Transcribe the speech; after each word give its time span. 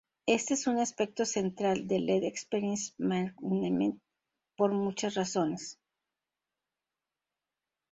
Este 0.25 0.55
es 0.55 0.65
un 0.65 0.79
aspecto 0.79 1.25
central 1.25 1.85
en 1.87 2.05
Lead 2.07 2.23
Experience 2.23 2.95
Management 2.97 4.01
por 4.57 4.71
muchas 4.71 5.13
razones. 5.13 5.77